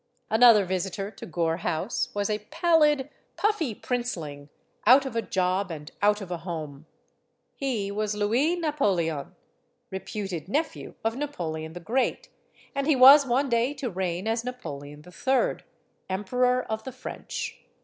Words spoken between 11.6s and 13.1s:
the Great; and he